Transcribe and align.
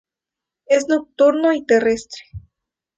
Es 0.65 0.87
nocturno 0.89 1.53
y 1.53 1.63
terrestre. 1.63 2.23